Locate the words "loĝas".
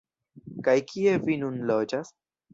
1.75-2.13